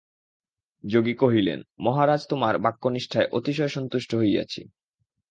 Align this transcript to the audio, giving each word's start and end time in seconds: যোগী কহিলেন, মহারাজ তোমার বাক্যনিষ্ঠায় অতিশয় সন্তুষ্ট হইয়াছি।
যোগী 0.83 1.13
কহিলেন, 1.13 1.59
মহারাজ 1.79 2.21
তোমার 2.29 2.53
বাক্যনিষ্ঠায় 2.57 3.31
অতিশয় 3.31 3.67
সন্তুষ্ট 3.67 4.11
হইয়াছি। 4.15 4.61